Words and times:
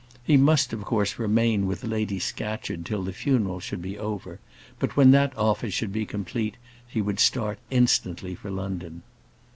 He 0.23 0.35
must, 0.35 0.73
of 0.73 0.81
course, 0.81 1.19
remain 1.19 1.67
with 1.67 1.83
Lady 1.83 2.17
Scatcherd 2.17 2.87
till 2.87 3.03
the 3.03 3.13
funeral 3.13 3.59
should 3.59 3.83
be 3.83 3.99
over; 3.99 4.39
but 4.79 4.97
when 4.97 5.11
that 5.11 5.37
office 5.37 5.75
should 5.75 5.93
be 5.93 6.07
complete, 6.07 6.57
he 6.87 7.03
would 7.03 7.19
start 7.19 7.59
instantly 7.69 8.33
for 8.33 8.49
London. 8.49 9.03